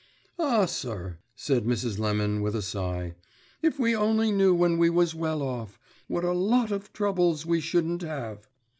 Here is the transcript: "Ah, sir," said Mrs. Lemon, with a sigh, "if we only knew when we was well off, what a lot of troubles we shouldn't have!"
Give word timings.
"Ah, 0.39 0.65
sir," 0.65 1.19
said 1.35 1.63
Mrs. 1.65 1.99
Lemon, 1.99 2.41
with 2.41 2.55
a 2.55 2.63
sigh, 2.63 3.13
"if 3.61 3.77
we 3.77 3.95
only 3.95 4.31
knew 4.31 4.51
when 4.55 4.79
we 4.79 4.89
was 4.89 5.13
well 5.13 5.43
off, 5.43 5.77
what 6.07 6.23
a 6.23 6.33
lot 6.33 6.71
of 6.71 6.91
troubles 6.91 7.45
we 7.45 7.59
shouldn't 7.61 8.01
have!" 8.01 8.49